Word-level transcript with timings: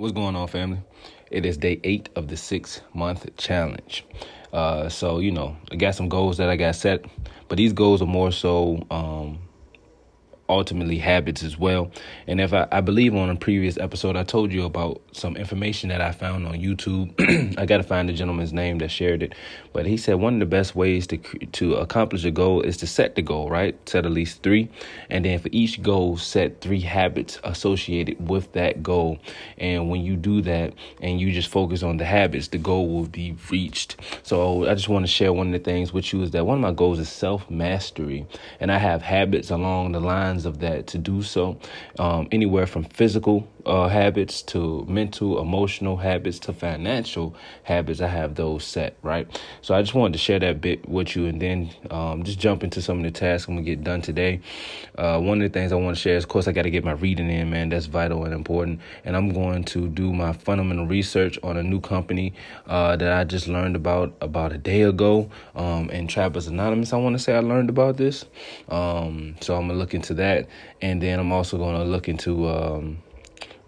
What's 0.00 0.14
going 0.14 0.34
on, 0.34 0.48
family? 0.48 0.78
It 1.30 1.44
is 1.44 1.58
day 1.58 1.78
eight 1.84 2.08
of 2.16 2.28
the 2.28 2.36
six 2.38 2.80
month 2.94 3.36
challenge. 3.36 4.06
Uh, 4.50 4.88
so, 4.88 5.18
you 5.18 5.30
know, 5.30 5.58
I 5.70 5.76
got 5.76 5.94
some 5.94 6.08
goals 6.08 6.38
that 6.38 6.48
I 6.48 6.56
got 6.56 6.74
set, 6.74 7.04
but 7.48 7.58
these 7.58 7.74
goals 7.74 8.00
are 8.00 8.06
more 8.06 8.32
so 8.32 8.86
um, 8.90 9.40
ultimately 10.50 10.98
habits 10.98 11.42
as 11.42 11.58
well. 11.58 11.90
And 12.26 12.40
if 12.40 12.52
I, 12.52 12.66
I, 12.72 12.80
believe 12.80 13.14
on 13.14 13.30
a 13.30 13.36
previous 13.36 13.78
episode, 13.78 14.16
I 14.16 14.24
told 14.24 14.52
you 14.52 14.64
about 14.64 15.00
some 15.12 15.36
information 15.36 15.88
that 15.90 16.00
I 16.00 16.12
found 16.12 16.46
on 16.46 16.54
YouTube. 16.54 17.14
I 17.58 17.66
got 17.66 17.78
to 17.78 17.82
find 17.82 18.08
the 18.08 18.12
gentleman's 18.12 18.52
name 18.52 18.78
that 18.78 18.90
shared 18.90 19.22
it, 19.22 19.34
but 19.72 19.86
he 19.86 19.96
said 19.96 20.14
one 20.14 20.34
of 20.34 20.40
the 20.40 20.46
best 20.46 20.74
ways 20.74 21.06
to 21.08 21.18
to 21.18 21.76
accomplish 21.76 22.24
a 22.24 22.30
goal 22.30 22.60
is 22.62 22.76
to 22.78 22.86
set 22.86 23.14
the 23.14 23.22
goal, 23.22 23.48
right? 23.48 23.76
Set 23.88 24.04
at 24.04 24.12
least 24.12 24.42
three, 24.42 24.68
and 25.08 25.24
then 25.24 25.38
for 25.38 25.48
each 25.52 25.82
goal, 25.82 26.16
set 26.16 26.60
three 26.60 26.80
habits 26.80 27.38
associated 27.44 28.28
with 28.28 28.52
that 28.52 28.82
goal. 28.82 29.18
And 29.58 29.88
when 29.88 30.02
you 30.02 30.16
do 30.16 30.42
that, 30.42 30.74
and 31.00 31.20
you 31.20 31.32
just 31.32 31.48
focus 31.48 31.82
on 31.82 31.96
the 31.96 32.04
habits, 32.04 32.48
the 32.48 32.58
goal 32.58 32.88
will 32.88 33.06
be 33.06 33.36
reached. 33.50 33.96
So 34.22 34.68
I 34.68 34.74
just 34.74 34.88
want 34.88 35.06
to 35.06 35.12
share 35.12 35.32
one 35.32 35.48
of 35.48 35.52
the 35.52 35.58
things 35.58 35.92
with 35.92 36.12
you 36.12 36.22
is 36.22 36.32
that 36.32 36.44
one 36.44 36.58
of 36.58 36.62
my 36.62 36.72
goals 36.72 36.98
is 36.98 37.08
self 37.08 37.48
mastery, 37.48 38.26
and 38.58 38.72
I 38.72 38.78
have 38.78 39.02
habits 39.02 39.50
along 39.50 39.92
the 39.92 40.00
lines 40.00 40.39
of 40.44 40.60
that 40.60 40.86
to 40.88 40.98
do 40.98 41.22
so. 41.22 41.58
Um, 41.98 42.28
anywhere 42.32 42.66
from 42.66 42.84
physical 42.84 43.48
uh, 43.66 43.88
habits 43.88 44.42
to 44.42 44.84
mental, 44.86 45.40
emotional 45.40 45.96
habits 45.96 46.38
to 46.40 46.52
financial 46.52 47.34
habits, 47.62 48.00
I 48.00 48.08
have 48.08 48.34
those 48.34 48.64
set, 48.64 48.96
right? 49.02 49.28
So 49.62 49.74
I 49.74 49.82
just 49.82 49.94
wanted 49.94 50.14
to 50.14 50.18
share 50.18 50.38
that 50.38 50.60
bit 50.60 50.88
with 50.88 51.14
you 51.16 51.26
and 51.26 51.40
then 51.40 51.70
um, 51.90 52.22
just 52.24 52.38
jump 52.38 52.64
into 52.64 52.80
some 52.80 52.98
of 52.98 53.04
the 53.04 53.10
tasks 53.10 53.48
I'm 53.48 53.54
going 53.54 53.64
to 53.64 53.70
get 53.70 53.84
done 53.84 54.02
today. 54.02 54.40
Uh, 54.96 55.20
one 55.20 55.42
of 55.42 55.52
the 55.52 55.58
things 55.58 55.72
I 55.72 55.76
want 55.76 55.96
to 55.96 56.00
share 56.00 56.16
is, 56.16 56.24
of 56.24 56.28
course, 56.28 56.48
I 56.48 56.52
got 56.52 56.62
to 56.62 56.70
get 56.70 56.84
my 56.84 56.92
reading 56.92 57.30
in, 57.30 57.50
man. 57.50 57.68
That's 57.68 57.86
vital 57.86 58.24
and 58.24 58.34
important. 58.34 58.80
And 59.04 59.16
I'm 59.16 59.32
going 59.32 59.64
to 59.64 59.88
do 59.88 60.12
my 60.12 60.32
fundamental 60.32 60.86
research 60.86 61.38
on 61.42 61.56
a 61.56 61.62
new 61.62 61.80
company 61.80 62.34
uh, 62.66 62.96
that 62.96 63.12
I 63.12 63.24
just 63.24 63.48
learned 63.48 63.76
about 63.76 64.14
about 64.20 64.52
a 64.52 64.58
day 64.58 64.82
ago. 64.82 65.30
Um, 65.54 65.90
and 65.90 66.08
Trappers 66.08 66.46
Anonymous, 66.46 66.92
I 66.92 66.96
want 66.96 67.16
to 67.16 67.18
say 67.18 67.34
I 67.34 67.40
learned 67.40 67.70
about 67.70 67.96
this. 67.96 68.24
Um, 68.68 69.36
so 69.40 69.54
I'm 69.54 69.66
going 69.66 69.70
to 69.70 69.74
look 69.76 69.94
into 69.94 70.14
that 70.14 70.29
that. 70.34 70.48
And 70.80 71.02
then 71.02 71.18
I'm 71.18 71.32
also 71.32 71.58
going 71.58 71.76
to 71.76 71.84
look 71.84 72.08
into 72.08 72.48
um, 72.48 72.98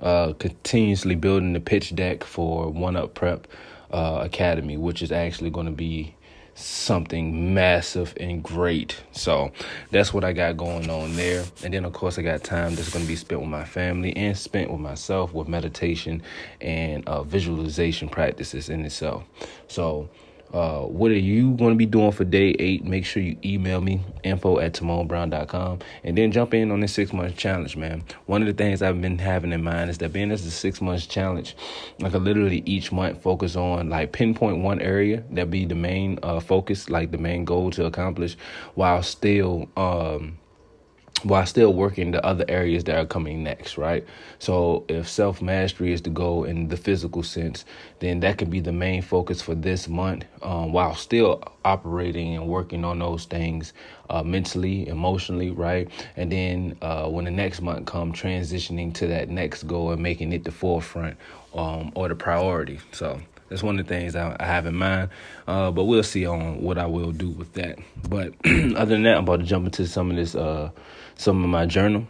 uh, 0.00 0.32
continuously 0.34 1.14
building 1.14 1.52
the 1.52 1.60
pitch 1.60 1.94
deck 1.94 2.24
for 2.24 2.70
One 2.70 2.96
Up 2.96 3.14
Prep 3.14 3.46
uh, 3.90 4.20
Academy, 4.24 4.76
which 4.76 5.02
is 5.02 5.12
actually 5.12 5.50
going 5.50 5.66
to 5.66 5.72
be 5.72 6.14
something 6.54 7.54
massive 7.54 8.14
and 8.18 8.42
great. 8.42 9.02
So 9.12 9.52
that's 9.90 10.12
what 10.12 10.24
I 10.24 10.32
got 10.32 10.56
going 10.56 10.90
on 10.90 11.16
there. 11.16 11.44
And 11.64 11.72
then, 11.72 11.84
of 11.84 11.92
course, 11.92 12.18
I 12.18 12.22
got 12.22 12.44
time 12.44 12.74
that's 12.74 12.92
going 12.92 13.04
to 13.04 13.08
be 13.08 13.16
spent 13.16 13.40
with 13.40 13.50
my 13.50 13.64
family 13.64 14.14
and 14.16 14.36
spent 14.36 14.70
with 14.70 14.80
myself 14.80 15.32
with 15.32 15.48
meditation 15.48 16.22
and 16.60 17.06
uh, 17.08 17.22
visualization 17.22 18.08
practices 18.08 18.68
in 18.68 18.84
itself. 18.84 19.24
So, 19.68 20.08
uh, 20.52 20.80
what 20.80 21.12
are 21.12 21.18
you 21.18 21.52
going 21.52 21.70
to 21.70 21.76
be 21.76 21.86
doing 21.86 22.10
for 22.10 22.24
day 22.24 22.56
eight? 22.58 22.84
Make 22.84 23.04
sure 23.04 23.22
you 23.22 23.36
email 23.44 23.80
me, 23.80 24.00
info 24.24 24.58
at 24.58 24.74
timonebrown.com, 24.74 25.78
and 26.02 26.18
then 26.18 26.32
jump 26.32 26.54
in 26.54 26.72
on 26.72 26.80
this 26.80 26.92
six 26.92 27.12
month 27.12 27.36
challenge, 27.36 27.76
man. 27.76 28.02
One 28.26 28.42
of 28.42 28.48
the 28.48 28.54
things 28.54 28.82
I've 28.82 29.00
been 29.00 29.18
having 29.18 29.52
in 29.52 29.62
mind 29.62 29.90
is 29.90 29.98
that 29.98 30.12
being 30.12 30.28
this 30.28 30.40
is 30.40 30.48
a 30.48 30.50
six 30.50 30.80
month 30.80 31.08
challenge, 31.08 31.54
I 32.02 32.10
could 32.10 32.22
literally 32.22 32.64
each 32.66 32.90
month 32.90 33.22
focus 33.22 33.54
on 33.54 33.90
like 33.90 34.10
pinpoint 34.10 34.58
one 34.58 34.80
area 34.80 35.22
that 35.30 35.50
be 35.50 35.66
the 35.66 35.76
main 35.76 36.18
uh, 36.24 36.40
focus, 36.40 36.90
like 36.90 37.12
the 37.12 37.18
main 37.18 37.44
goal 37.44 37.70
to 37.70 37.84
accomplish, 37.84 38.36
while 38.74 39.04
still 39.04 39.68
um, 39.76 40.39
while 41.22 41.46
still 41.46 41.72
working 41.72 42.10
the 42.10 42.24
other 42.24 42.44
areas 42.48 42.84
that 42.84 42.96
are 42.96 43.06
coming 43.06 43.42
next, 43.42 43.76
right? 43.76 44.04
So 44.38 44.84
if 44.88 45.08
self 45.08 45.42
mastery 45.42 45.92
is 45.92 46.02
the 46.02 46.10
goal 46.10 46.44
in 46.44 46.68
the 46.68 46.76
physical 46.76 47.22
sense, 47.22 47.64
then 47.98 48.20
that 48.20 48.38
could 48.38 48.50
be 48.50 48.60
the 48.60 48.72
main 48.72 49.02
focus 49.02 49.42
for 49.42 49.54
this 49.54 49.88
month, 49.88 50.24
um, 50.42 50.72
while 50.72 50.94
still 50.94 51.42
operating 51.64 52.36
and 52.36 52.48
working 52.48 52.84
on 52.84 52.98
those 52.98 53.24
things 53.24 53.72
uh, 54.08 54.22
mentally, 54.22 54.88
emotionally, 54.88 55.50
right? 55.50 55.88
And 56.16 56.32
then 56.32 56.76
uh, 56.82 57.08
when 57.08 57.24
the 57.26 57.30
next 57.30 57.60
month 57.60 57.86
comes, 57.86 58.18
transitioning 58.18 58.92
to 58.94 59.06
that 59.08 59.28
next 59.28 59.64
goal 59.64 59.92
and 59.92 60.02
making 60.02 60.32
it 60.32 60.44
the 60.44 60.50
forefront 60.50 61.16
um, 61.54 61.92
or 61.94 62.08
the 62.08 62.14
priority. 62.14 62.80
So 62.92 63.20
that's 63.50 63.62
one 63.62 63.78
of 63.78 63.86
the 63.86 63.94
things 63.94 64.16
I, 64.16 64.34
I 64.40 64.46
have 64.46 64.64
in 64.64 64.76
mind. 64.76 65.10
Uh, 65.46 65.70
but 65.70 65.84
we'll 65.84 66.02
see 66.02 66.24
on 66.24 66.62
what 66.62 66.78
I 66.78 66.86
will 66.86 67.12
do 67.12 67.30
with 67.30 67.52
that. 67.54 67.78
But 68.08 68.32
other 68.46 68.86
than 68.86 69.02
that, 69.02 69.16
I'm 69.16 69.24
about 69.24 69.40
to 69.40 69.46
jump 69.46 69.66
into 69.66 69.86
some 69.86 70.10
of 70.10 70.16
this, 70.16 70.34
uh, 70.34 70.70
some 71.16 71.42
of 71.44 71.50
my 71.50 71.66
journal 71.66 72.06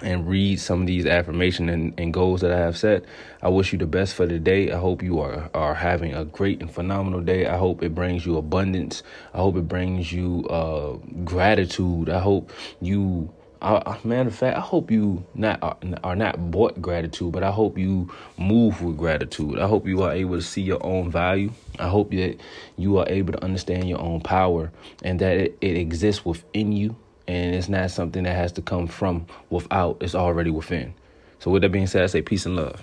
and 0.00 0.28
read 0.28 0.58
some 0.58 0.82
of 0.82 0.86
these 0.86 1.06
affirmation 1.06 1.68
and, 1.68 1.98
and, 1.98 2.12
goals 2.12 2.40
that 2.40 2.50
I 2.50 2.58
have 2.58 2.76
set. 2.76 3.04
I 3.42 3.48
wish 3.48 3.72
you 3.72 3.78
the 3.78 3.86
best 3.86 4.14
for 4.14 4.26
the 4.26 4.38
day. 4.38 4.72
I 4.72 4.78
hope 4.78 5.02
you 5.02 5.20
are 5.20 5.50
are 5.54 5.74
having 5.74 6.14
a 6.14 6.24
great 6.24 6.60
and 6.60 6.70
phenomenal 6.70 7.20
day. 7.20 7.46
I 7.46 7.56
hope 7.56 7.82
it 7.82 7.94
brings 7.94 8.24
you 8.24 8.36
abundance. 8.36 9.02
I 9.34 9.38
hope 9.38 9.56
it 9.56 9.68
brings 9.68 10.12
you 10.12 10.46
uh, 10.48 10.96
gratitude. 11.24 12.08
I 12.08 12.20
hope 12.20 12.52
you 12.80 13.32
I, 13.62 13.98
matter 14.02 14.28
of 14.28 14.34
fact, 14.34 14.56
I 14.56 14.60
hope 14.60 14.90
you 14.90 15.24
not 15.34 15.62
are, 15.62 15.76
are 16.02 16.16
not 16.16 16.50
bought 16.50 16.82
gratitude, 16.82 17.32
but 17.32 17.44
I 17.44 17.52
hope 17.52 17.78
you 17.78 18.12
move 18.36 18.82
with 18.82 18.96
gratitude. 18.96 19.58
I 19.60 19.68
hope 19.68 19.86
you 19.86 20.02
are 20.02 20.12
able 20.12 20.36
to 20.36 20.42
see 20.42 20.62
your 20.62 20.84
own 20.84 21.10
value. 21.10 21.52
I 21.78 21.88
hope 21.88 22.10
that 22.10 22.38
you 22.76 22.98
are 22.98 23.08
able 23.08 23.32
to 23.34 23.44
understand 23.44 23.88
your 23.88 24.00
own 24.00 24.20
power 24.20 24.72
and 25.02 25.20
that 25.20 25.36
it, 25.36 25.58
it 25.60 25.76
exists 25.76 26.24
within 26.24 26.72
you 26.72 26.96
and 27.28 27.54
it's 27.54 27.68
not 27.68 27.90
something 27.92 28.24
that 28.24 28.34
has 28.34 28.50
to 28.52 28.62
come 28.62 28.88
from 28.88 29.26
without. 29.48 29.98
It's 30.00 30.16
already 30.16 30.50
within. 30.50 30.94
So 31.38 31.50
with 31.50 31.62
that 31.62 31.70
being 31.70 31.86
said, 31.86 32.02
I 32.02 32.06
say 32.06 32.22
peace 32.22 32.46
and 32.46 32.56
love. 32.56 32.82